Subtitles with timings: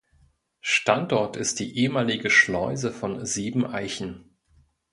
[0.65, 4.33] Standort ist die ehemalige Schleuse von Siebeneichen.